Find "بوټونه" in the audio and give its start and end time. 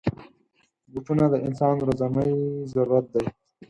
0.91-1.25